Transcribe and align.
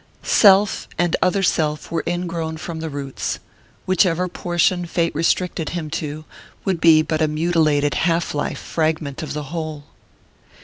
Self 0.23 0.87
and 0.97 1.15
other 1.21 1.43
self 1.43 1.91
were 1.91 2.03
ingrown 2.07 2.57
from 2.57 2.79
the 2.79 2.89
roots 2.89 3.37
whichever 3.85 4.27
portion 4.27 4.87
fate 4.87 5.13
restricted 5.13 5.69
him 5.69 5.91
to 5.91 6.25
would 6.65 6.81
be 6.81 7.03
but 7.03 7.21
a 7.21 7.27
mutilated 7.27 7.93
half 7.93 8.33
live 8.33 8.57
fragment 8.57 9.21
of 9.21 9.33
the 9.33 9.43
whole. 9.53 9.83